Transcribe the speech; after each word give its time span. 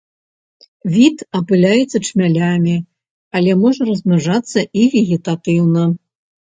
Від 0.93 1.17
апыляецца 1.39 1.97
чмялямі, 2.09 2.75
але 3.39 3.51
можа 3.63 3.81
размнажацца 3.93 4.59
і 4.83 4.91
вегетатыўна. 4.99 5.83